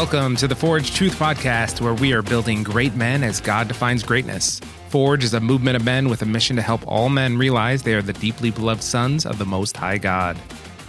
[0.00, 4.02] Welcome to the Forge Truth Podcast, where we are building great men as God defines
[4.02, 4.58] greatness.
[4.88, 7.92] Forge is a movement of men with a mission to help all men realize they
[7.92, 10.38] are the deeply beloved sons of the Most High God.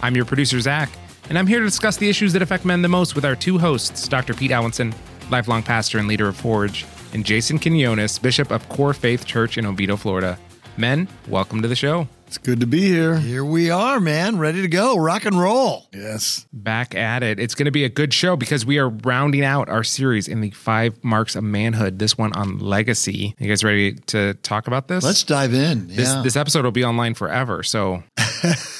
[0.00, 0.90] I'm your producer, Zach,
[1.28, 3.58] and I'm here to discuss the issues that affect men the most with our two
[3.58, 4.32] hosts, Dr.
[4.32, 4.94] Pete Alwinson,
[5.30, 9.66] lifelong pastor and leader of Forge, and Jason Quinones, Bishop of Core Faith Church in
[9.66, 10.38] Oviedo, Florida.
[10.78, 12.08] Men, welcome to the show.
[12.32, 13.18] It's good to be here.
[13.18, 15.86] Here we are, man, ready to go, rock and roll.
[15.92, 16.46] Yes.
[16.50, 17.38] Back at it.
[17.38, 20.40] It's going to be a good show because we are rounding out our series in
[20.40, 21.98] the five marks of manhood.
[21.98, 23.34] This one on legacy.
[23.38, 25.04] You guys ready to talk about this?
[25.04, 25.88] Let's dive in.
[25.88, 26.22] This, yeah.
[26.22, 27.62] this episode will be online forever.
[27.62, 28.02] So,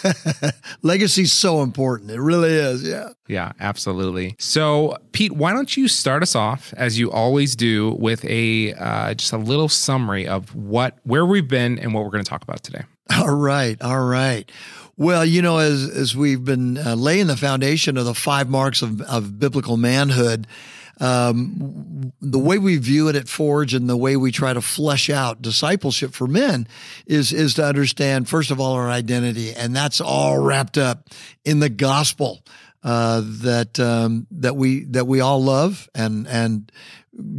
[0.83, 2.11] Legacy's so important.
[2.11, 2.83] It really is.
[2.83, 3.11] Yeah.
[3.29, 4.35] yeah, absolutely.
[4.39, 9.13] So, Pete, why don't you start us off as you always do with a uh,
[9.13, 12.43] just a little summary of what where we've been and what we're going to talk
[12.43, 12.85] about today.
[13.19, 13.81] All right.
[13.83, 14.51] All right.
[14.97, 18.83] Well, you know, as as we've been uh, laying the foundation of the five marks
[18.83, 20.47] of, of biblical manhood,
[21.01, 25.11] um, the way we view it at Forge and the way we try to flesh
[25.11, 26.69] out discipleship for men
[27.07, 31.09] is is to understand first of all our identity, and that's all wrapped up
[31.45, 32.43] in the gospel
[32.85, 36.71] uh, that um, that we that we all love and and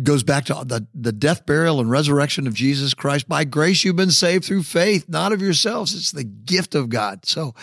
[0.03, 3.27] goes back to the, the death, burial, and resurrection of Jesus Christ.
[3.27, 5.95] By grace, you've been saved through faith, not of yourselves.
[5.95, 7.25] It's the gift of God.
[7.25, 7.55] So,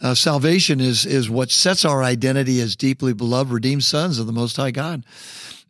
[0.00, 4.32] uh, salvation is, is what sets our identity as deeply beloved, redeemed sons of the
[4.32, 5.04] Most High God.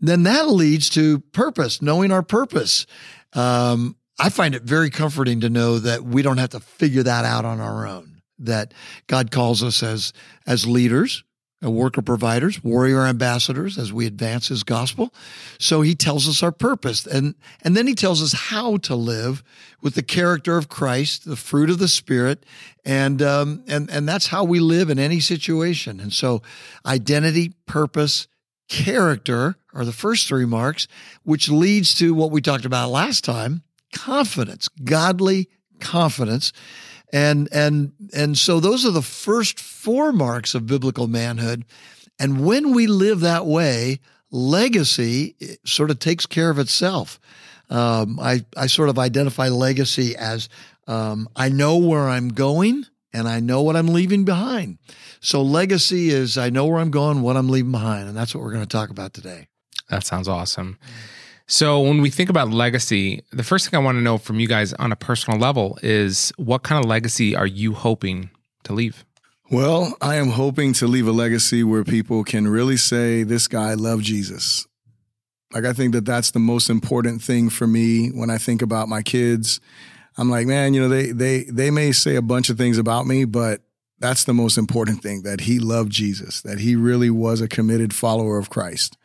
[0.00, 2.86] Then that leads to purpose, knowing our purpose.
[3.32, 7.24] Um, I find it very comforting to know that we don't have to figure that
[7.24, 8.72] out on our own, that
[9.08, 10.12] God calls us as,
[10.46, 11.24] as leaders,
[11.68, 15.12] worker providers, warrior ambassadors as we advance his gospel.
[15.58, 19.42] So he tells us our purpose and, and then he tells us how to live
[19.82, 22.46] with the character of Christ, the fruit of the spirit.
[22.84, 26.00] And, um, and, and that's how we live in any situation.
[26.00, 26.40] And so
[26.86, 28.26] identity, purpose,
[28.68, 30.88] character are the first three marks,
[31.24, 33.62] which leads to what we talked about last time,
[33.92, 35.48] confidence, godly
[35.80, 36.52] confidence.
[37.12, 41.64] And, and, and so those are the first four marks of biblical manhood.
[42.18, 44.00] And when we live that way,
[44.30, 47.18] legacy sort of takes care of itself.
[47.68, 50.48] Um, I, I sort of identify legacy as
[50.86, 54.78] um, I know where I'm going and I know what I'm leaving behind.
[55.20, 58.08] So legacy is I know where I'm going, what I'm leaving behind.
[58.08, 59.48] And that's what we're going to talk about today.
[59.88, 60.78] That sounds awesome.
[61.52, 64.46] So, when we think about legacy, the first thing I want to know from you
[64.46, 68.30] guys on a personal level is what kind of legacy are you hoping
[68.62, 69.04] to leave?
[69.50, 73.74] Well, I am hoping to leave a legacy where people can really say, this guy
[73.74, 74.68] loved Jesus.
[75.52, 78.88] Like, I think that that's the most important thing for me when I think about
[78.88, 79.60] my kids.
[80.16, 83.08] I'm like, man, you know, they, they, they may say a bunch of things about
[83.08, 83.60] me, but
[84.00, 87.94] that's the most important thing that he loved Jesus, that he really was a committed
[87.94, 88.96] follower of Christ.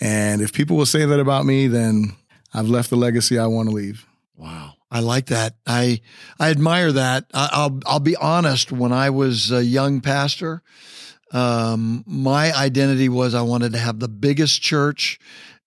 [0.00, 2.14] And if people will say that about me, then
[2.52, 4.06] I've left the legacy I want to leave.
[4.36, 4.74] Wow.
[4.90, 5.56] I like that.
[5.66, 6.00] I
[6.38, 7.24] I admire that.
[7.34, 8.70] I, will I'll be honest.
[8.70, 10.62] When I was a young pastor,
[11.32, 15.18] um, my identity was I wanted to have the biggest church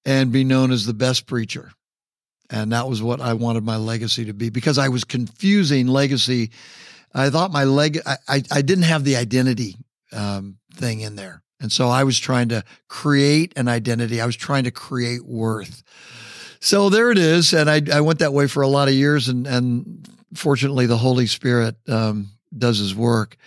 [0.05, 1.73] and be known as the best preacher,
[2.49, 6.51] and that was what I wanted my legacy to be because I was confusing legacy.
[7.13, 9.77] I thought my leg I I, I didn't have the identity
[10.11, 11.43] um, thing in there.
[11.59, 14.21] And so I was trying to create an identity.
[14.21, 15.83] I was trying to create worth.
[16.59, 17.53] So there it is.
[17.53, 19.27] And I, I went that way for a lot of years.
[19.27, 23.37] And, and fortunately, the Holy Spirit um, does his work.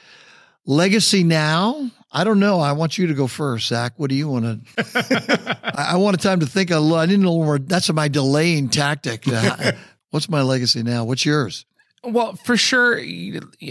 [0.67, 2.61] Legacy now, I don't know.
[2.61, 3.93] I want you to go first, Zach.
[3.97, 5.61] What do you want to?
[5.75, 6.71] I, I want a time to think.
[6.71, 7.59] A little, I need a little more.
[7.59, 9.25] That's my delaying tactic.
[10.11, 11.05] What's my legacy now?
[11.05, 11.67] What's yours?
[12.03, 13.01] Well, for sure,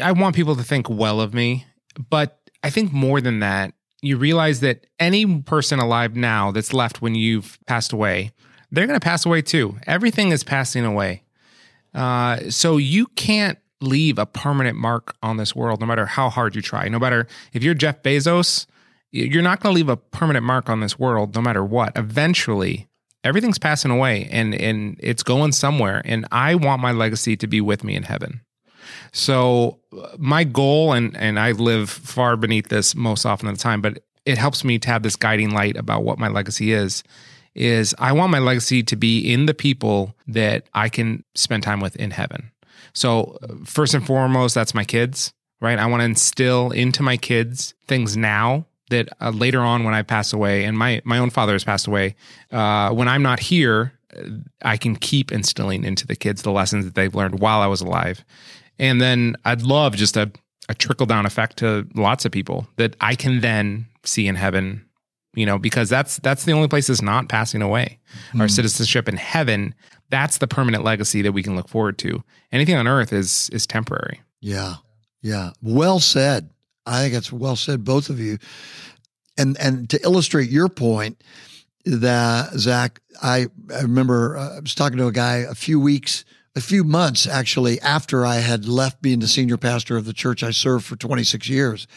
[0.01, 1.65] I want people to think well of me.
[2.09, 7.01] But I think more than that, you realize that any person alive now that's left
[7.01, 8.31] when you've passed away,
[8.71, 9.77] they're going to pass away too.
[9.87, 11.23] Everything is passing away.
[11.93, 16.55] Uh, so you can't leave a permanent mark on this world, no matter how hard
[16.55, 16.87] you try.
[16.87, 18.67] No matter if you're Jeff Bezos,
[19.11, 21.97] you're not going to leave a permanent mark on this world, no matter what.
[21.97, 22.87] Eventually,
[23.23, 26.01] everything's passing away and, and it's going somewhere.
[26.05, 28.41] And I want my legacy to be with me in heaven.
[29.11, 33.61] So uh, my goal, and and I live far beneath this most often of the
[33.61, 37.03] time, but it helps me to have this guiding light about what my legacy is.
[37.55, 41.79] Is I want my legacy to be in the people that I can spend time
[41.79, 42.51] with in heaven.
[42.93, 45.79] So uh, first and foremost, that's my kids, right?
[45.79, 50.01] I want to instill into my kids things now that uh, later on when I
[50.01, 52.15] pass away, and my my own father has passed away.
[52.51, 53.93] Uh, when I'm not here,
[54.61, 57.81] I can keep instilling into the kids the lessons that they've learned while I was
[57.81, 58.23] alive.
[58.77, 60.31] And then I'd love just a,
[60.69, 64.85] a trickle down effect to lots of people that I can then see in heaven
[65.35, 67.99] you know, because that's that's the only place that's not passing away.
[68.39, 69.75] Our citizenship in heaven,
[70.09, 72.23] that's the permanent legacy that we can look forward to.
[72.51, 74.21] Anything on earth is is temporary.
[74.41, 74.75] Yeah.
[75.21, 75.51] Yeah.
[75.61, 76.49] Well said.
[76.89, 78.39] I think it's well said, both of you.
[79.37, 81.21] And and to illustrate your point,
[81.85, 86.25] that Zach, I, I remember uh, I was talking to a guy a few weeks,
[86.55, 90.43] a few months actually after I had left being the senior pastor of the church
[90.43, 91.87] I served for 26 years.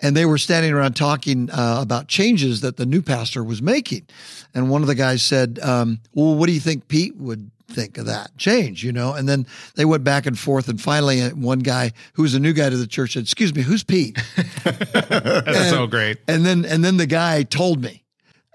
[0.00, 4.06] And they were standing around talking uh, about changes that the new pastor was making.
[4.54, 7.98] And one of the guys said, um, Well, what do you think Pete would think
[7.98, 9.12] of that change, you know?
[9.12, 10.68] And then they went back and forth.
[10.68, 13.54] And finally, uh, one guy who was a new guy to the church said, Excuse
[13.54, 14.18] me, who's Pete?
[14.64, 16.18] That's so great.
[16.26, 18.04] And then, and then the guy told me.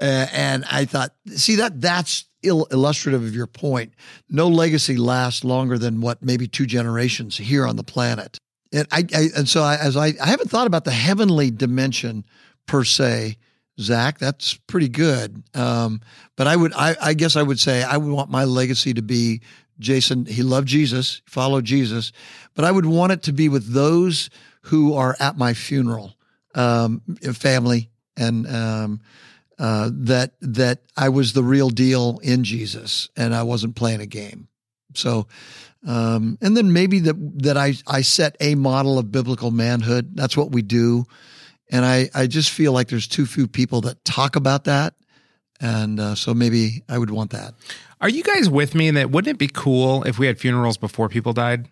[0.02, 3.94] Uh, and I thought, see that that's Ill- illustrative of your point.
[4.30, 8.38] No legacy lasts longer than what maybe two generations here on the planet.
[8.74, 12.26] And I, I and so I, as I, I haven't thought about the heavenly dimension
[12.66, 13.38] per se,
[13.80, 14.20] Zach.
[14.20, 15.44] That's pretty good.
[15.54, 16.02] Um,
[16.36, 19.02] but I would, I, I guess I would say I would want my legacy to
[19.02, 19.42] be
[19.80, 20.26] Jason.
[20.26, 22.12] He loved Jesus, followed Jesus,
[22.56, 24.30] but I would want it to be with those
[24.64, 26.16] who are at my funeral,
[26.56, 27.02] um,
[27.34, 29.02] family, and um,
[29.60, 34.06] uh, that that I was the real deal in Jesus, and I wasn't playing a
[34.06, 34.48] game.
[34.94, 35.28] So,
[35.86, 40.16] um, and then maybe that that I I set a model of biblical manhood.
[40.16, 41.06] That's what we do,
[41.74, 44.94] and I I just feel like there's too few people that talk about that,
[45.60, 47.56] and uh, so maybe I would want that.
[48.00, 49.12] Are you guys with me in that?
[49.12, 51.68] Wouldn't it be cool if we had funerals before people died?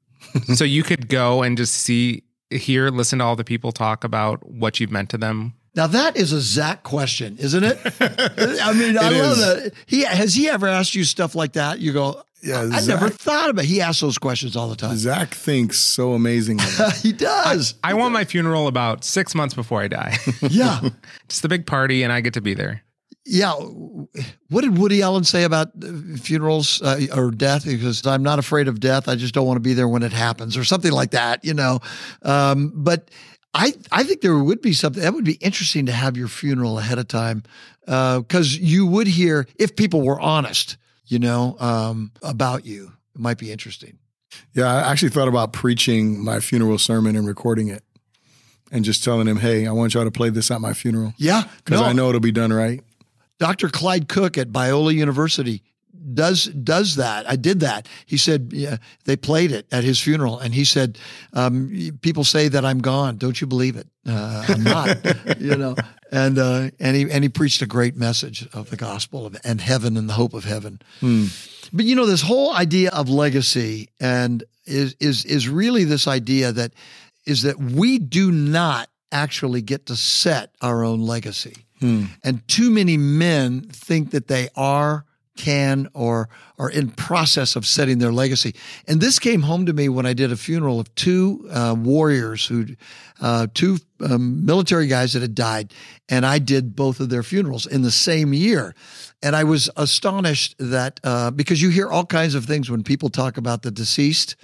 [0.54, 4.46] so you could go and just see, hear, listen to all the people talk about
[4.46, 5.54] what you've meant to them.
[5.74, 7.78] Now that is a Zach question, isn't it?
[8.00, 9.72] I mean, I love that.
[9.86, 11.78] He has he ever asked you stuff like that?
[11.78, 13.64] You go, Yeah, I Zach- never thought about.
[13.64, 13.68] It.
[13.68, 14.96] He asks those questions all the time.
[14.96, 16.64] Zach thinks so amazingly.
[17.02, 17.74] he does.
[17.84, 20.16] I want my funeral about six months before I die.
[20.42, 20.80] yeah,
[21.28, 22.82] Just a big party, and I get to be there.
[23.26, 23.52] yeah.
[24.48, 27.64] What did Woody Allen say about uh, funerals uh, or death?
[27.66, 29.08] Because I'm not afraid of death.
[29.08, 31.44] I just don't want to be there when it happens, or something like that.
[31.44, 31.80] You know,
[32.22, 33.10] um, but.
[33.52, 36.78] I, I think there would be something that would be interesting to have your funeral
[36.78, 37.42] ahead of time
[37.84, 40.76] because you would hear if people were honest,
[41.10, 42.92] you know, um, about you.
[43.14, 43.98] It might be interesting.
[44.54, 47.82] yeah, I actually thought about preaching my funeral sermon and recording it
[48.70, 51.42] and just telling him, hey, I want y'all to play this at my funeral Yeah,
[51.64, 52.80] because no, I know it'll be done right.
[53.40, 53.68] Dr.
[53.68, 55.62] Clyde Cook at Biola University
[56.14, 57.28] does does that.
[57.28, 57.88] I did that.
[58.06, 60.98] He said yeah, they played it at his funeral, and he said,
[61.32, 63.16] um, "People say that I'm gone.
[63.16, 63.86] Don't you believe it?
[64.06, 64.98] Uh, I'm not.
[65.40, 65.76] you know."
[66.12, 69.60] And uh, and he and he preached a great message of the gospel of, and
[69.60, 70.80] heaven and the hope of heaven.
[71.72, 76.50] But you know, this whole idea of legacy and is is is really this idea
[76.52, 76.72] that
[77.26, 81.54] is that we do not actually get to set our own legacy.
[82.24, 85.04] And too many men think that they are,
[85.40, 86.28] can, or
[86.58, 88.54] are in process of setting their legacy.
[88.86, 92.46] And this came home to me when I did a funeral of two uh, warriors
[92.46, 92.66] who,
[93.20, 95.72] uh, two um, military guys that had died,
[96.08, 98.74] and I did both of their funerals in the same year.
[99.22, 103.08] And I was astonished that uh, because you hear all kinds of things when people
[103.08, 104.36] talk about the deceased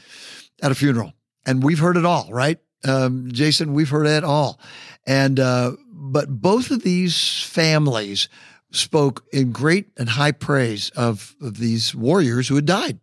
[0.63, 1.13] at a funeral,
[1.45, 2.59] and we've heard it all, right?
[2.85, 4.59] Um, Jason, we've heard it all.
[5.07, 8.29] And, uh, but both of these families
[8.71, 12.99] spoke in great and high praise of, of these warriors who had died.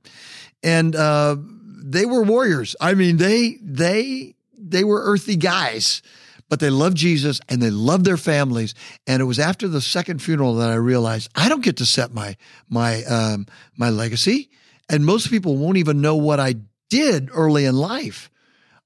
[0.61, 1.37] And, uh,
[1.83, 2.75] they were warriors.
[2.79, 6.01] I mean, they, they, they were earthy guys,
[6.49, 8.73] but they loved Jesus and they loved their families.
[9.05, 12.13] And it was after the second funeral that I realized I don't get to set
[12.13, 12.37] my,
[12.69, 14.49] my, um, my legacy.
[14.89, 16.55] And most people won't even know what I
[16.89, 18.29] did early in life.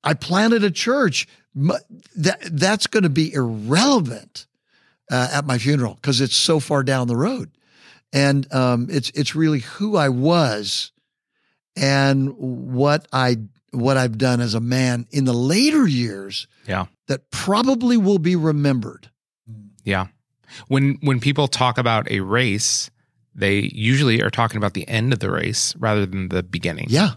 [0.04, 1.28] I planted a church.
[2.16, 4.47] That that's going to be irrelevant
[5.12, 7.52] uh, at my funeral because it's so far down the road,
[8.14, 10.92] and um, it's it's really who I was
[11.76, 13.38] and what I
[13.72, 16.86] what I've done as a man in the later years Yeah.
[17.08, 19.10] that probably will be remembered.
[19.84, 20.08] Yeah.
[20.68, 22.90] When when people talk about a race,
[23.36, 26.88] they usually are talking about the end of the race rather than the beginning.
[26.90, 27.12] Yeah,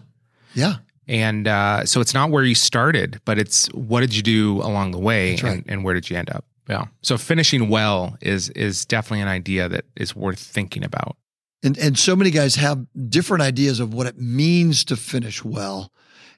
[0.54, 0.76] yeah,
[1.08, 4.90] And uh, so it's not where you started, but it's what did you do along
[4.90, 5.44] the way right.
[5.44, 6.44] and, and where did you end up?
[6.70, 6.86] Yeah.
[7.02, 11.16] So finishing well is is definitely an idea that is worth thinking about.
[11.62, 15.92] and and so many guys have different ideas of what it means to finish well.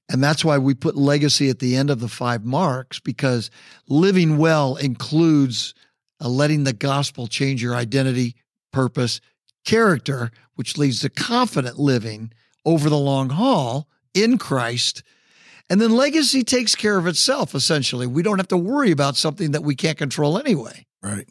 [0.08, 3.50] And that's why we put legacy at the end of the five marks because
[3.88, 5.74] living well includes
[6.20, 8.34] uh, letting the gospel change your identity,
[8.72, 9.20] purpose,
[9.64, 12.32] character, which leads to confident living
[12.64, 15.02] over the long haul in Christ.
[15.70, 18.06] And then legacy takes care of itself, essentially.
[18.06, 20.86] We don't have to worry about something that we can't control anyway.
[21.02, 21.26] Right.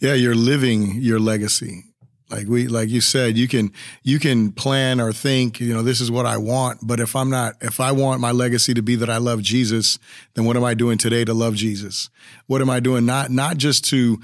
[0.00, 1.84] Yeah, you're living your legacy.
[2.30, 3.72] Like we, like you said, you can,
[4.04, 6.78] you can plan or think, you know, this is what I want.
[6.82, 9.98] But if I'm not, if I want my legacy to be that I love Jesus,
[10.34, 12.08] then what am I doing today to love Jesus?
[12.46, 13.04] What am I doing?
[13.04, 14.20] Not, not just to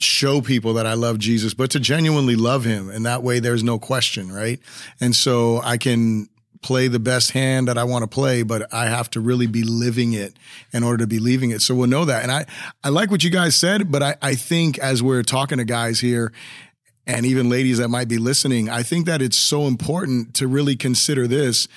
[0.00, 2.88] show people that I love Jesus, but to genuinely love him.
[2.88, 4.60] And that way there's no question, right?
[5.00, 6.28] And so I can
[6.62, 9.62] play the best hand that I want to play, but I have to really be
[9.62, 10.34] living it
[10.72, 11.62] in order to be leaving it.
[11.62, 12.22] So we'll know that.
[12.22, 12.46] And I,
[12.82, 16.00] I like what you guys said, but I, I think as we're talking to guys
[16.00, 16.32] here,
[17.06, 20.76] and even ladies that might be listening, I think that it's so important to really
[20.76, 21.68] consider this.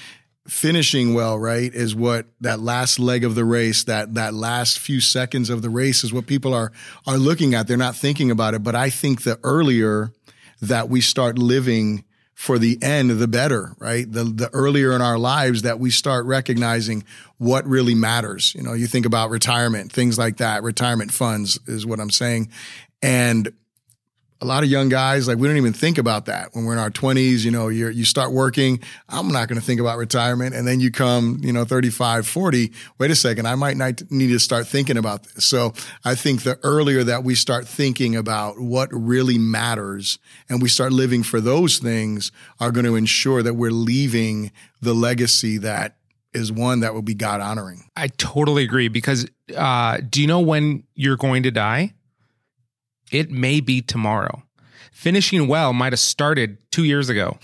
[0.48, 5.00] Finishing well, right, is what that last leg of the race, that that last few
[5.00, 6.72] seconds of the race is what people are
[7.06, 7.68] are looking at.
[7.68, 8.64] They're not thinking about it.
[8.64, 10.12] But I think the earlier
[10.60, 12.04] that we start living
[12.42, 14.12] for the end, the better, right?
[14.12, 17.04] The the earlier in our lives that we start recognizing
[17.38, 18.56] what really matters.
[18.56, 20.64] You know, you think about retirement, things like that.
[20.64, 22.50] Retirement funds is what I'm saying.
[23.04, 23.54] And
[24.42, 26.50] a lot of young guys like we don't even think about that.
[26.54, 29.66] When we're in our 20s you know you you start working i'm not going to
[29.66, 30.56] think about retirement.
[30.56, 34.30] And then you come you know 35 40 wait a second i might not need
[34.30, 35.46] to start thinking about this.
[35.46, 40.18] So i think the earlier that we start thinking about what really matters
[40.50, 44.94] and we start living for those things are going to ensure that we're leaving the
[44.94, 45.98] legacy that
[46.34, 50.40] is one that will be god honoring I totally agree because uh, do you know
[50.40, 51.94] when you're going to die?
[53.12, 54.44] It may be tomorrow.
[54.92, 57.38] Finishing well might have started two years ago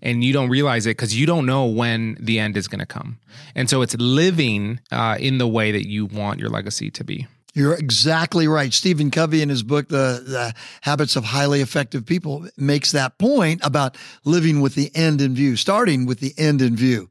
[0.00, 2.86] and you don't realize it because you don't know when the end is going to
[2.86, 3.18] come.
[3.54, 7.26] And so it's living uh, in the way that you want your legacy to be.
[7.54, 8.72] You're exactly right.
[8.72, 13.60] Stephen Covey, in his book, the, the Habits of Highly Effective People, makes that point
[13.62, 17.10] about living with the end in view, starting with the end in view.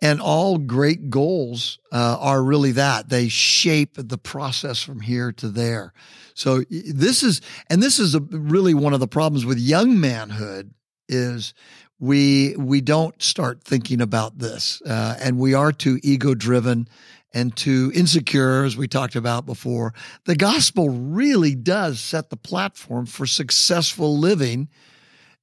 [0.00, 3.10] And all great goals uh, are really that.
[3.10, 5.92] They shape the process from here to there.
[6.34, 10.72] So this is, and this is a, really one of the problems with young manhood
[11.08, 11.54] is
[11.98, 16.88] we we don't start thinking about this, uh, and we are too ego driven
[17.32, 19.94] and too insecure, as we talked about before.
[20.24, 24.68] The gospel really does set the platform for successful living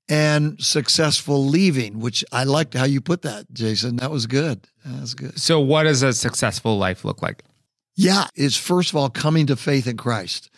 [0.09, 3.97] and successful leaving, which I liked how you put that, Jason.
[3.97, 4.67] That was good.
[4.83, 5.39] That was good.
[5.39, 7.43] So, what does a successful life look like?
[7.95, 10.49] Yeah, it's first of all coming to faith in Christ,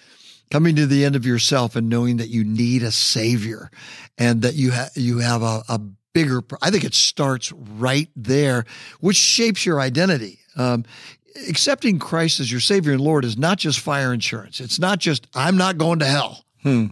[0.52, 3.72] coming to the end of yourself and knowing that you need a savior
[4.18, 5.80] and that you ha- you have a, a
[6.14, 6.42] bigger.
[6.62, 8.66] I think it starts right there,
[9.00, 10.40] which shapes your identity.
[10.56, 10.84] Um,
[11.48, 14.60] accepting Christ as your Savior and Lord is not just fire insurance.
[14.60, 16.46] It's not just I'm not going to hell.
[16.62, 16.88] Hmm.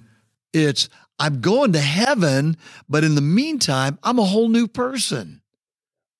[0.53, 0.89] It's
[1.19, 2.55] I'm going to heaven,
[2.87, 5.41] but in the meantime, I'm a whole new person,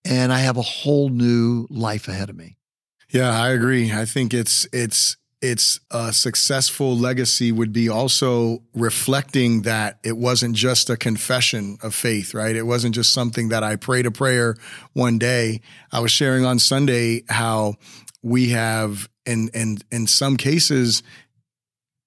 [0.04, 2.58] and I have a whole new life ahead of me.
[3.10, 3.94] Yeah, I agree.
[3.94, 10.56] I think it's it's it's a successful legacy would be also reflecting that it wasn't
[10.56, 12.56] just a confession of faith, right?
[12.56, 14.56] It wasn't just something that I prayed a prayer
[14.94, 15.62] one day.
[15.92, 17.76] I was sharing on Sunday how
[18.22, 21.04] we have in in in some cases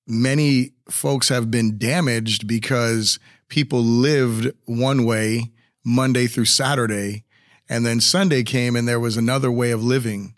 [0.07, 5.51] many folks have been damaged because people lived one way
[5.85, 7.25] Monday through Saturday
[7.69, 10.35] and then Sunday came and there was another way of living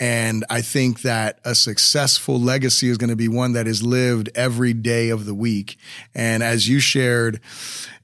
[0.00, 4.30] and I think that a successful legacy is going to be one that is lived
[4.34, 5.76] every day of the week.
[6.14, 7.40] And as you shared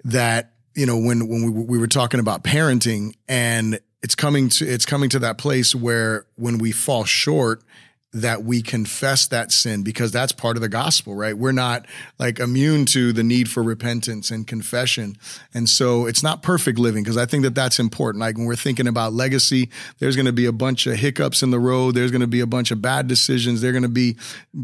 [0.04, 4.66] that, you know, when, when we, we were talking about parenting and it's coming to,
[4.66, 7.62] it's coming to that place where when we fall short,
[8.14, 11.36] that we confess that sin because that's part of the gospel, right?
[11.36, 11.84] We're not
[12.16, 15.16] like immune to the need for repentance and confession.
[15.52, 18.20] And so it's not perfect living because I think that that's important.
[18.20, 19.68] Like when we're thinking about legacy,
[19.98, 21.96] there's going to be a bunch of hiccups in the road.
[21.96, 23.60] There's going to be a bunch of bad decisions.
[23.60, 24.16] There're going to be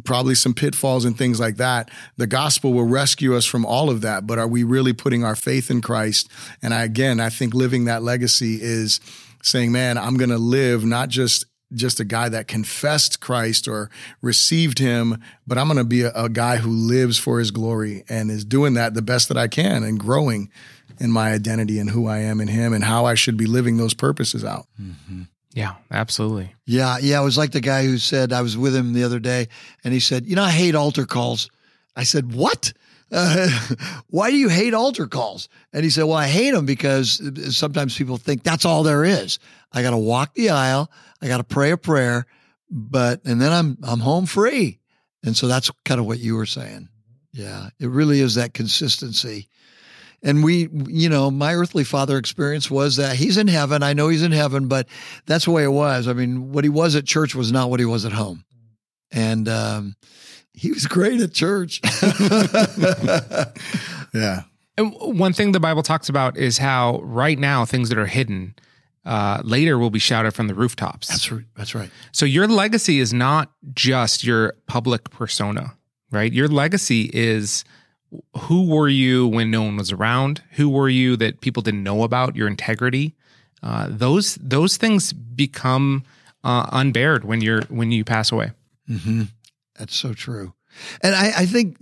[0.05, 1.91] probably some pitfalls and things like that.
[2.19, 4.29] The gospel will rescue us from all of that.
[4.29, 6.31] But are we really putting our faith in Christ?
[6.63, 9.01] And I, again, I think living that legacy is
[9.43, 13.91] saying, man, I'm going to live not just just a guy that confessed Christ or
[14.23, 18.05] received him, but I'm going to be a, a, guy who lives for his glory
[18.09, 20.51] and is doing that the best that I can and growing
[20.99, 23.77] in my identity and who I am in him and how I should be living
[23.77, 24.67] those purposes out.
[24.81, 25.23] Mm-hmm.
[25.53, 26.55] Yeah, absolutely.
[26.67, 27.21] Yeah, yeah.
[27.21, 29.49] It was like the guy who said, I was with him the other day
[29.83, 31.51] and he said, You know, I hate altar calls.
[31.97, 32.73] I said, What?
[33.11, 33.49] Uh,
[34.09, 35.49] why do you hate altar calls?
[35.73, 37.21] And he said, Well, I hate them because
[37.57, 39.41] sometimes people think that's all there is.
[39.73, 40.91] I got to walk the aisle.
[41.23, 42.27] I got to pray a prayer,
[42.71, 44.79] but and then I'm I'm home free.
[45.23, 46.89] And so that's kind of what you were saying.
[47.33, 49.49] Yeah, it really is that consistency.
[50.23, 53.83] And we, you know, my earthly father experience was that he's in heaven.
[53.83, 54.87] I know he's in heaven, but
[55.27, 56.09] that's the way it was.
[56.09, 58.45] I mean, what he was at church was not what he was at home.
[59.11, 59.97] And um,
[60.53, 61.81] he was great at church.
[64.13, 64.43] Yeah.
[64.77, 68.55] And one thing the Bible talks about is how right now things that are hidden
[69.05, 71.09] uh, later will be shouted from the rooftops.
[71.09, 71.45] That's right.
[71.57, 71.91] That's right.
[72.13, 75.75] So your legacy is not just your public persona,
[76.11, 76.33] right?
[76.33, 77.65] Your legacy is
[78.37, 80.43] who were you when no one was around?
[80.53, 82.37] Who were you that people didn't know about?
[82.37, 83.15] Your integrity.
[83.63, 86.05] Uh, those those things become
[86.45, 88.53] uh, unbared when you're when you pass away.
[88.89, 89.25] Mm-hmm.
[89.79, 90.55] That's so true.
[91.03, 91.77] And I, I think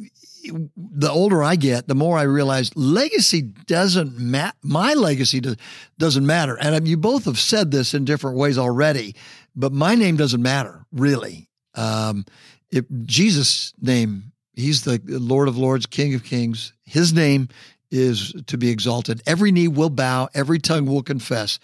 [0.77, 4.57] the older I get, the more I realize legacy doesn't matter.
[4.63, 5.57] My legacy do-
[5.99, 6.57] doesn't matter.
[6.57, 9.15] And um, you both have said this in different ways already,
[9.55, 11.49] but my name doesn't matter really.
[11.75, 12.25] Um,
[12.71, 16.73] if Jesus' name, he's the Lord of Lords, King of Kings.
[16.85, 17.49] His name
[17.91, 19.23] is to be exalted.
[19.27, 21.59] Every knee will bow, every tongue will confess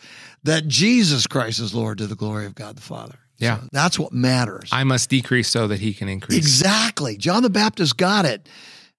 [0.45, 3.19] that Jesus Christ is Lord to the glory of God the Father.
[3.38, 3.61] Yeah.
[3.61, 4.71] So that's what matters.
[4.73, 6.38] I must decrease so that he can increase.
[6.38, 7.17] Exactly.
[7.17, 8.49] John the Baptist got it.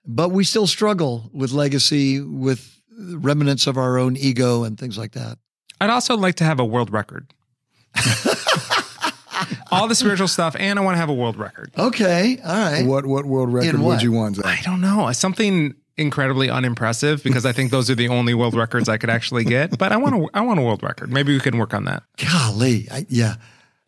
[0.07, 5.13] But we still struggle with legacy, with remnants of our own ego and things like
[5.13, 5.37] that.
[5.81, 7.27] I'd also like to have a world record.
[9.71, 11.71] All the spiritual stuff, and I want to have a world record.
[11.77, 12.39] Okay.
[12.43, 12.85] All right.
[12.85, 13.95] What what world record what?
[13.95, 14.37] would you want?
[14.37, 14.45] Zach?
[14.45, 15.11] I don't know.
[15.11, 19.43] Something incredibly unimpressive because I think those are the only world records I could actually
[19.43, 19.77] get.
[19.77, 21.11] But I want to I want a world record.
[21.11, 22.03] Maybe we can work on that.
[22.17, 22.87] Golly.
[22.91, 23.35] I, yeah.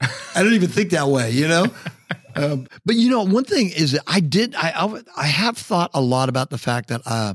[0.01, 1.67] I don't even think that way, you know?
[2.37, 5.91] Um, but you know, one thing is that I did, I, I, I have thought
[5.93, 7.33] a lot about the fact that uh,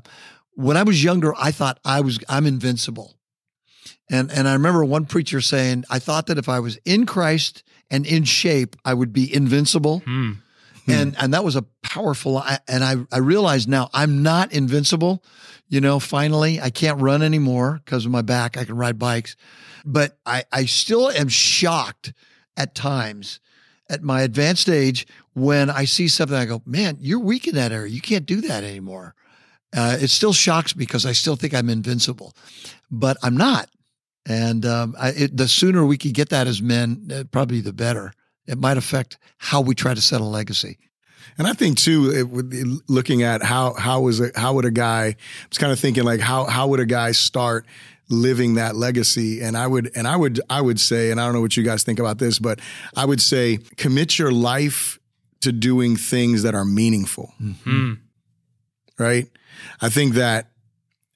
[0.54, 3.14] when I was younger, I thought I was, I'm invincible.
[4.10, 7.62] And, and I remember one preacher saying, I thought that if I was in Christ
[7.90, 10.00] and in shape, I would be invincible.
[10.00, 10.32] Hmm.
[10.88, 15.22] And, and that was a powerful, and I, I realize now I'm not invincible.
[15.68, 18.58] You know, finally, I can't run anymore because of my back.
[18.58, 19.36] I can ride bikes,
[19.84, 22.12] but I, I still am shocked
[22.56, 23.38] at times
[23.88, 27.72] at my advanced age when I see something, I go, man, you're weak in that
[27.72, 27.90] area.
[27.90, 29.14] You can't do that anymore.
[29.74, 32.34] Uh, it still shocks me because I still think I'm invincible,
[32.90, 33.70] but I'm not.
[34.26, 37.72] And um, I, it, the sooner we could get that as men, uh, probably the
[37.72, 38.12] better.
[38.46, 40.78] It might affect how we try to set a legacy.
[41.38, 44.64] And I think too, it would, be looking at how how was a, how would
[44.64, 45.04] a guy?
[45.04, 45.16] I
[45.48, 47.64] was kind of thinking like how how would a guy start
[48.12, 49.40] living that legacy?
[49.40, 51.62] And I would and I would I would say, and I don't know what you
[51.62, 52.60] guys think about this, but
[52.96, 54.98] I would say commit your life
[55.40, 57.32] to doing things that are meaningful.
[57.64, 57.94] Hmm.
[58.98, 59.28] Right?
[59.80, 60.50] I think that,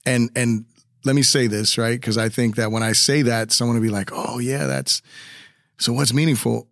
[0.05, 0.65] and and
[1.05, 3.83] let me say this right because I think that when I say that, someone will
[3.83, 5.03] be like, "Oh yeah, that's
[5.79, 6.69] so what's meaningful."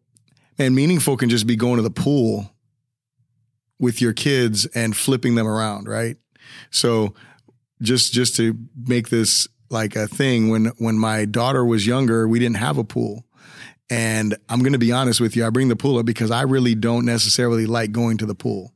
[0.59, 2.51] Man, meaningful can just be going to the pool
[3.81, 6.17] with your kids and flipping them around, right?
[6.71, 7.15] So
[7.83, 12.39] just just to make this like a thing when when my daughter was younger, we
[12.39, 13.25] didn't have a pool.
[13.91, 16.43] And I'm going to be honest with you, I bring the pool up because I
[16.43, 18.73] really don't necessarily like going to the pool.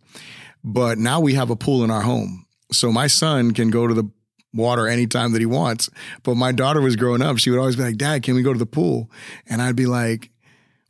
[0.63, 2.47] But now we have a pool in our home.
[2.73, 4.05] So my son can go to the
[4.53, 5.89] water anytime that he wants.
[6.23, 8.53] But my daughter was growing up, she would always be like, "Dad, can we go
[8.53, 9.11] to the pool?"
[9.47, 10.31] And I'd be like,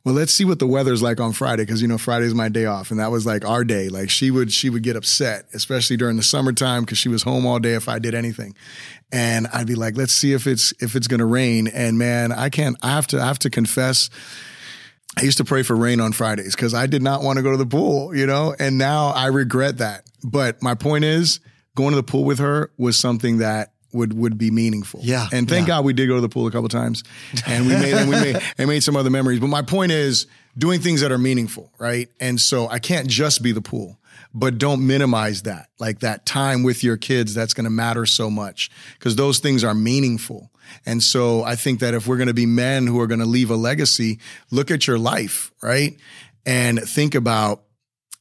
[0.05, 2.65] well, let's see what the weather's like on Friday because you know Friday's my day
[2.65, 3.89] off, and that was like our day.
[3.89, 7.45] Like she would she would get upset, especially during the summertime because she was home
[7.45, 8.55] all day if I did anything,
[9.11, 11.67] and I'd be like, let's see if it's if it's gonna rain.
[11.67, 12.77] And man, I can't.
[12.81, 14.09] I have to I have to confess.
[15.17, 17.51] I used to pray for rain on Fridays because I did not want to go
[17.51, 20.05] to the pool, you know, and now I regret that.
[20.23, 21.39] But my point is,
[21.75, 25.01] going to the pool with her was something that would would be meaningful.
[25.03, 25.75] Yeah, and thank yeah.
[25.75, 27.03] God we did go to the pool a couple times,
[27.45, 29.39] and we made and we made and made some other memories.
[29.39, 32.09] But my point is doing things that are meaningful, right?
[32.19, 33.99] And so I can't just be the pool,
[34.33, 37.33] but don't minimize that, like that time with your kids.
[37.33, 40.51] That's going to matter so much because those things are meaningful.
[40.85, 43.25] And so I think that if we're going to be men who are going to
[43.25, 44.19] leave a legacy,
[44.51, 45.97] look at your life, right?
[46.45, 47.63] And think about,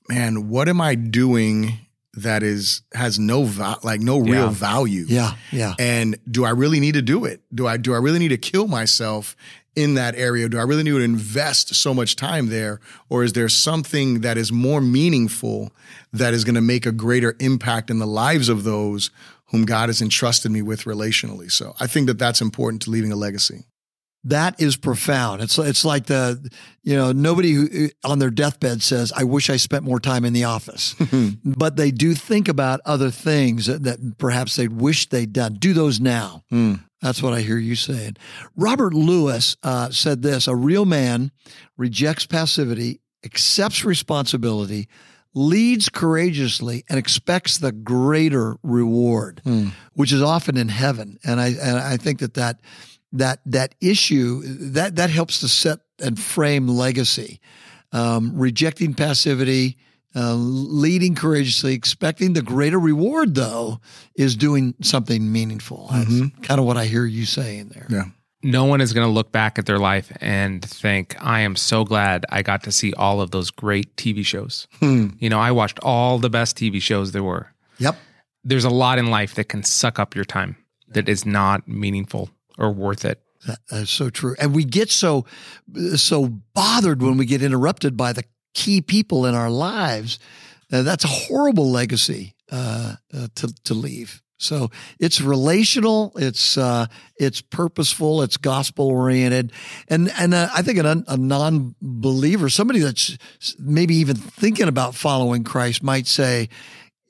[0.08, 1.78] man, what am I doing
[2.22, 4.50] that is has no val- like no real Yeah.
[4.50, 5.04] value?
[5.08, 5.74] Yeah, yeah.
[5.78, 7.42] And do I really need to do it?
[7.54, 9.36] Do I do I really need to kill myself
[9.76, 10.48] in that area?
[10.48, 12.80] Do I really need to invest so much time there?
[13.08, 15.72] Or is there something that is more meaningful
[16.12, 19.10] that is going to make a greater impact in the lives of those
[19.46, 21.50] whom God has entrusted me with relationally?
[21.50, 23.66] So I think that that's important to leaving a legacy.
[24.28, 25.42] That is profound.
[25.42, 26.50] It's it's like the
[26.82, 30.32] you know nobody who on their deathbed says I wish I spent more time in
[30.32, 30.94] the office,
[31.44, 35.54] but they do think about other things that, that perhaps they wish they'd done.
[35.54, 36.44] Do those now.
[36.52, 36.80] Mm.
[37.00, 38.16] That's what I hear you saying.
[38.56, 41.30] Robert Lewis uh, said this: a real man
[41.76, 44.88] rejects passivity, accepts responsibility,
[45.32, 49.40] leads courageously, and expects the greater reward,
[49.94, 51.18] which is often in heaven.
[51.24, 52.60] And I and I think that that
[53.12, 54.42] that that issue
[54.72, 57.40] that that helps to set and frame legacy.
[57.92, 59.78] Um, rejecting passivity,
[60.14, 63.80] uh, leading courageously, expecting the greater reward, though,
[64.14, 65.88] is doing something meaningful.
[65.90, 66.42] That's Mhm.
[66.42, 67.86] kind of what I hear you saying there.
[67.88, 68.04] Yeah.
[68.42, 71.82] No one is going to look back at their life and think, I am so
[71.84, 74.68] glad I got to see all of those great TV shows.
[74.80, 75.08] Hmm.
[75.18, 77.52] You know, I watched all the best TV shows there were.
[77.78, 77.96] Yep.
[78.44, 80.56] There's a lot in life that can suck up your time
[80.88, 83.22] that is not meaningful or worth it.
[83.70, 84.34] That's so true.
[84.38, 85.24] And we get so
[85.94, 90.18] so bothered when we get interrupted by the key people in our lives.
[90.70, 94.22] That's a horrible legacy uh, uh, to to leave.
[94.40, 99.52] So it's relational, it's uh, it's purposeful, it's gospel oriented,
[99.88, 103.18] and and uh, I think an, a non believer, somebody that's
[103.58, 106.48] maybe even thinking about following Christ, might say,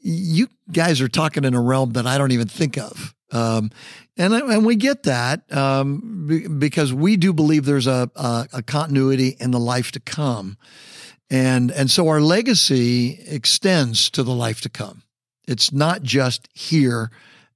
[0.01, 3.71] "You guys are talking in a realm that I don't even think of." Um,
[4.17, 9.37] and and we get that um, because we do believe there's a, a a continuity
[9.39, 10.57] in the life to come,
[11.31, 15.03] and and so our legacy extends to the life to come.
[15.47, 17.11] It's not just here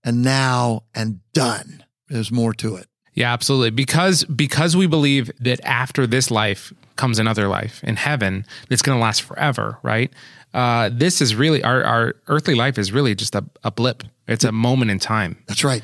[0.04, 1.84] and now and done.
[2.08, 2.86] There's more to it.
[3.14, 3.70] Yeah, absolutely.
[3.70, 8.98] Because because we believe that after this life comes another life in heaven that's going
[8.98, 10.12] to last forever, right?
[10.54, 14.04] Uh, this is really our our earthly life is really just a, a blip.
[14.28, 15.42] It's a moment in time.
[15.46, 15.82] That's right.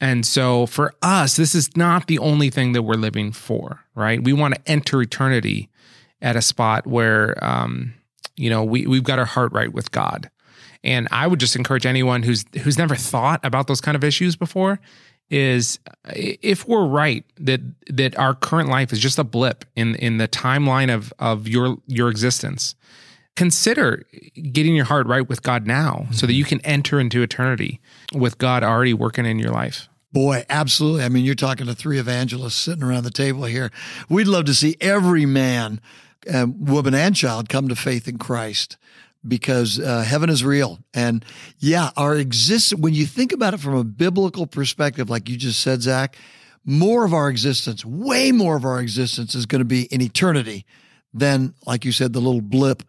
[0.00, 4.22] And so for us, this is not the only thing that we're living for, right?
[4.22, 5.68] We want to enter eternity
[6.22, 7.94] at a spot where, um,
[8.36, 10.30] you know, we, we've got our heart right with God.
[10.82, 14.36] And I would just encourage anyone who's who's never thought about those kind of issues
[14.36, 14.80] before
[15.28, 20.16] is if we're right that that our current life is just a blip in in
[20.16, 22.74] the timeline of of your your existence
[23.40, 24.04] consider
[24.52, 27.80] getting your heart right with God now so that you can enter into eternity
[28.12, 29.88] with God already working in your life.
[30.12, 31.04] Boy, absolutely.
[31.04, 33.70] I mean, you're talking to three evangelists sitting around the table here.
[34.10, 35.80] We'd love to see every man,
[36.30, 38.76] uh, woman, and child come to faith in Christ
[39.26, 40.78] because uh, heaven is real.
[40.92, 41.24] And
[41.58, 45.62] yeah, our existence, when you think about it from a biblical perspective, like you just
[45.62, 46.14] said, Zach,
[46.66, 50.66] more of our existence, way more of our existence is going to be in eternity
[51.14, 52.82] than, like you said, the little blip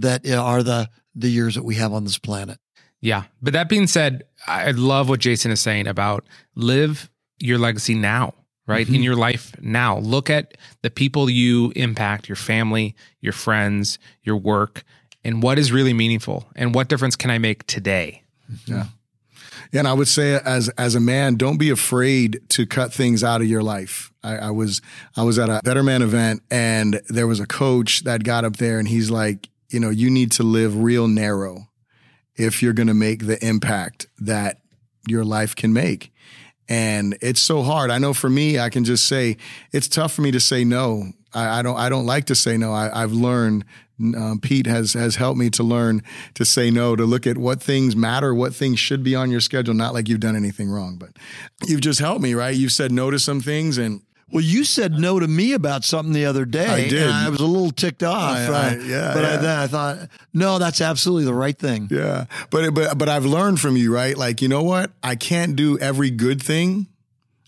[0.00, 2.58] that uh, are the, the years that we have on this planet.
[3.00, 3.24] Yeah.
[3.42, 6.24] But that being said, I love what Jason is saying about
[6.54, 8.34] live your legacy now,
[8.66, 8.86] right?
[8.86, 8.94] Mm-hmm.
[8.94, 9.98] In your life now.
[9.98, 14.84] Look at the people you impact, your family, your friends, your work,
[15.24, 18.22] and what is really meaningful and what difference can I make today?
[18.50, 18.72] Mm-hmm.
[18.72, 18.84] Yeah.
[19.72, 23.24] Yeah, and I would say as as a man, don't be afraid to cut things
[23.24, 24.12] out of your life.
[24.22, 24.82] I, I was
[25.16, 28.58] I was at a Better Man event and there was a coach that got up
[28.58, 31.68] there and he's like, you know, you need to live real narrow
[32.36, 34.58] if you're gonna make the impact that
[35.08, 36.12] your life can make.
[36.68, 37.90] And it's so hard.
[37.90, 39.36] I know for me, I can just say
[39.72, 41.12] it's tough for me to say no.
[41.34, 41.76] I, I don't.
[41.76, 42.72] I don't like to say no.
[42.72, 43.64] I, I've learned.
[44.00, 46.02] Um, Pete has has helped me to learn
[46.34, 46.96] to say no.
[46.96, 49.74] To look at what things matter, what things should be on your schedule.
[49.74, 51.10] Not like you've done anything wrong, but
[51.66, 52.34] you've just helped me.
[52.34, 52.54] Right?
[52.54, 56.12] You've said no to some things, and Well, you said no to me about something
[56.12, 56.66] the other day.
[56.66, 57.02] I did.
[57.02, 58.36] And I was a little ticked off.
[58.36, 61.86] I- I- yeah, But I, then I thought, no, that's absolutely the right thing.
[61.90, 64.16] Yeah, but but but I've learned from you, right?
[64.16, 64.90] Like you know what?
[65.02, 66.86] I can't do every good thing,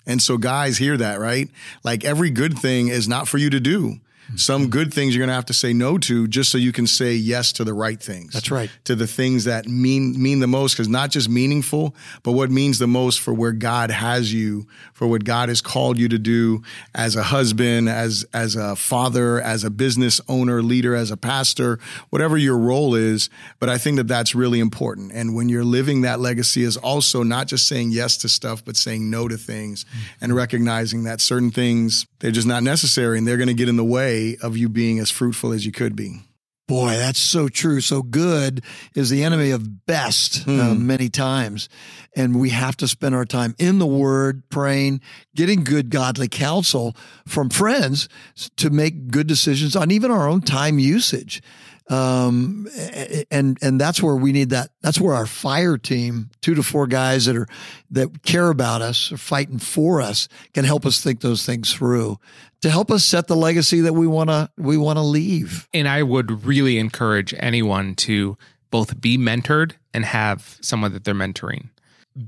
[0.07, 1.49] and so guys hear that, right?
[1.83, 4.01] Like every good thing is not for you to do.
[4.37, 4.71] Some mm-hmm.
[4.71, 7.15] good things you're going to have to say no to just so you can say
[7.15, 8.33] yes to the right things.
[8.33, 8.71] That's right.
[8.85, 12.79] To the things that mean mean the most cuz not just meaningful, but what means
[12.79, 16.63] the most for where God has you, for what God has called you to do
[16.95, 21.79] as a husband, as as a father, as a business owner, leader, as a pastor,
[22.11, 25.13] whatever your role is, but I think that that's really important.
[25.13, 28.77] And when you're living that legacy is also not just saying yes to stuff, but
[28.77, 30.01] saying no to things mm.
[30.21, 33.77] and recognizing that certain things they're just not necessary and they're going to get in
[33.77, 36.21] the way of you being as fruitful as you could be.
[36.67, 37.83] Boy, that's so true.
[37.83, 40.87] So good is the enemy of best uh, Hmm.
[40.87, 41.69] many times.
[42.17, 45.03] And we have to spend our time in the word, praying,
[45.35, 46.97] getting good godly counsel
[47.27, 48.09] from friends
[48.57, 51.43] to make good decisions on even our own time usage.
[51.91, 52.67] Um,
[53.31, 54.71] and, and that's where we need that.
[54.81, 57.47] That's where our fire team, two to four guys that are,
[57.91, 62.19] that care about us, are fighting for us, can help us think those things through
[62.63, 65.69] to help us set the legacy that we want to, we want to leave.
[65.75, 68.39] And I would really encourage anyone to
[68.71, 71.69] both be mentored and have someone that they're mentoring.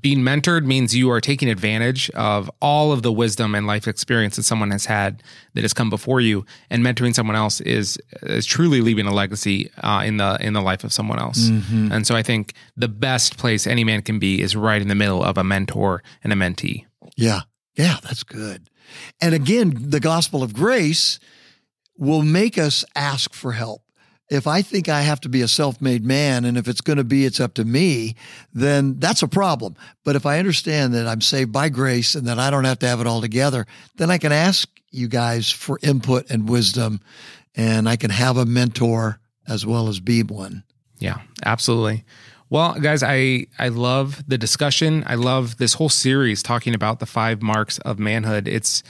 [0.00, 4.34] Being mentored means you are taking advantage of all of the wisdom and life experience
[4.34, 5.22] that someone has had
[5.54, 9.70] that has come before you, and mentoring someone else is is truly leaving a legacy
[9.84, 11.48] uh, in the in the life of someone else.
[11.92, 14.96] And so I think the best place any man can be is right in the
[14.96, 16.84] middle of a mentor and a mentee.
[17.16, 17.42] Yeah.
[17.76, 18.70] Yeah, that's good.
[19.20, 21.20] And again, the gospel of grace
[21.98, 23.82] will make us ask for help.
[24.28, 26.96] If I think I have to be a self made man and if it's going
[26.96, 28.16] to be, it's up to me,
[28.52, 29.76] then that's a problem.
[30.04, 32.88] But if I understand that I'm saved by grace and that I don't have to
[32.88, 37.00] have it all together, then I can ask you guys for input and wisdom
[37.54, 40.64] and I can have a mentor as well as be one.
[40.98, 42.04] Yeah, absolutely.
[42.48, 45.04] Well, guys, I I love the discussion.
[45.06, 48.46] I love this whole series talking about the five marks of manhood.
[48.46, 48.82] It's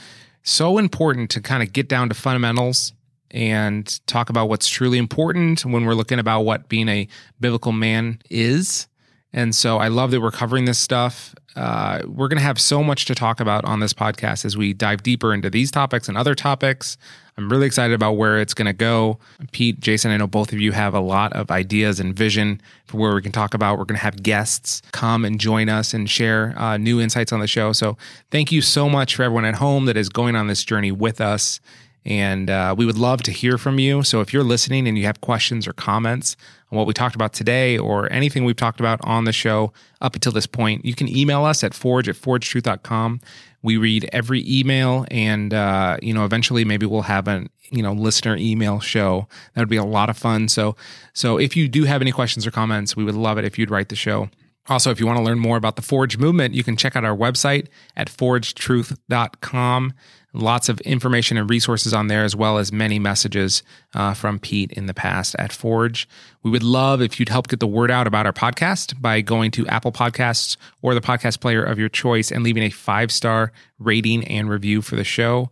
[0.43, 2.93] so important to kind of get down to fundamentals
[3.31, 7.07] and talk about what's truly important when we're looking about what being a
[7.39, 8.87] biblical man is.
[9.33, 11.35] And so I love that we're covering this stuff.
[11.55, 14.73] Uh, we're going to have so much to talk about on this podcast as we
[14.73, 16.97] dive deeper into these topics and other topics.
[17.37, 19.19] I'm really excited about where it's going to go.
[19.51, 22.97] Pete, Jason, I know both of you have a lot of ideas and vision for
[22.97, 23.77] where we can talk about.
[23.77, 27.39] We're going to have guests come and join us and share uh, new insights on
[27.39, 27.73] the show.
[27.73, 27.97] So
[28.31, 31.21] thank you so much for everyone at home that is going on this journey with
[31.21, 31.59] us.
[32.07, 34.01] And uh, we would love to hear from you.
[34.01, 36.37] So if you're listening and you have questions or comments
[36.71, 40.15] on what we talked about today or anything we've talked about on the show up
[40.15, 43.19] until this point, you can email us at forge at forgetruth.com.
[43.61, 47.91] We read every email and, uh, you know, eventually maybe we'll have an, you know,
[47.91, 49.27] listener email show.
[49.53, 50.47] That would be a lot of fun.
[50.47, 50.77] So,
[51.11, 53.69] so if you do have any questions or comments, we would love it if you'd
[53.69, 54.29] write the show.
[54.69, 57.05] Also, if you want to learn more about the Forge movement, you can check out
[57.05, 59.93] our website at forgetruth.com.
[60.37, 63.63] Lots of information and resources on there, as well as many messages
[63.95, 66.07] uh, from Pete in the past at Forge.
[66.43, 69.49] We would love if you'd help get the word out about our podcast by going
[69.51, 73.51] to Apple Podcasts or the podcast player of your choice and leaving a five star
[73.79, 75.49] rating and review for the show.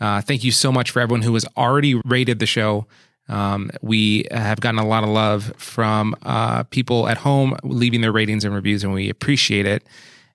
[0.00, 2.86] Uh, thank you so much for everyone who has already rated the show.
[3.30, 8.12] Um, we have gotten a lot of love from uh, people at home leaving their
[8.12, 9.82] ratings and reviews, and we appreciate it.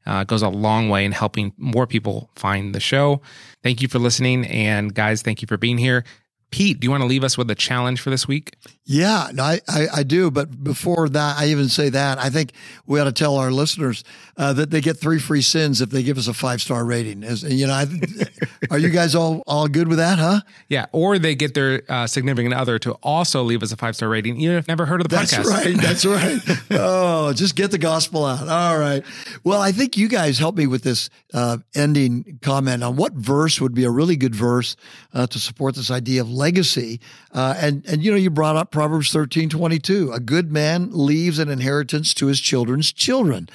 [0.06, 3.22] Uh, goes a long way in helping more people find the show.
[3.62, 4.48] Thank you for listening.
[4.48, 6.04] And guys, thank you for being here.
[6.52, 8.56] Pete, do you want to leave us with a challenge for this week?
[8.84, 10.30] Yeah, no, I, I, I, do.
[10.32, 12.52] But before that, I even say that, I think
[12.86, 14.04] we ought to tell our listeners
[14.36, 17.24] uh, that they get three free sins if they give us a five star rating.
[17.24, 17.86] As, you know, I,
[18.70, 20.42] are you guys all, all good with that, huh?
[20.68, 20.88] Yeah.
[20.92, 24.36] Or they get their uh, significant other to also leave us a five star rating,
[24.42, 25.78] even if never heard of the that's podcast.
[25.82, 26.42] That's right.
[26.42, 26.62] That's right.
[26.72, 28.50] oh, just get the gospel out.
[28.50, 29.06] All right.
[29.46, 33.62] Well, I think you guys helped me with this uh, ending comment on what verse
[33.62, 34.76] would be a really good verse
[35.14, 37.00] uh, to support this idea of legacy.
[37.32, 40.12] Uh, and, and, you know, you brought up Proverbs 13, 22.
[40.12, 43.48] A good man leaves an inheritance to his children's children.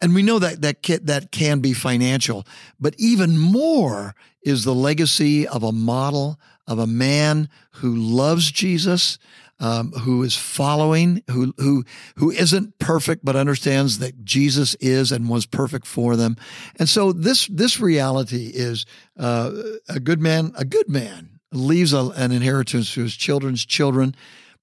[0.00, 2.46] And we know that that can, that can be financial,
[2.80, 9.18] but even more is the legacy of a model of a man who loves Jesus,
[9.60, 11.84] um, who is following, who who
[12.16, 16.36] who isn't perfect but understands that Jesus is and was perfect for them.
[16.78, 18.86] And so this this reality is
[19.18, 19.52] uh,
[19.88, 24.14] a good man, a good man leaves a, an inheritance to his children's children.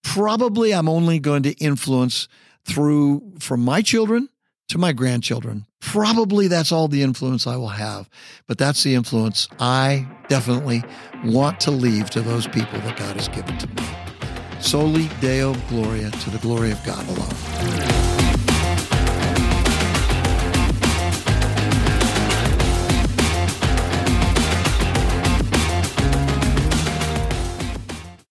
[0.03, 2.27] Probably I'm only going to influence
[2.65, 4.29] through from my children
[4.69, 5.65] to my grandchildren.
[5.81, 8.09] Probably that's all the influence I will have,
[8.47, 10.83] but that's the influence I definitely
[11.25, 13.83] want to leave to those people that God has given to me.
[14.61, 18.00] Soli Deo Gloria, to the glory of God alone.